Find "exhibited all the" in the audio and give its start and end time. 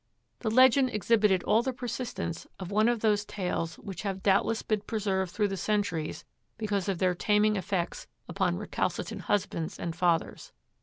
0.89-1.71